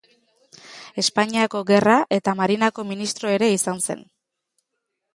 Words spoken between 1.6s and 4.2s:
Gerra eta Marinako ministro ere izan zen.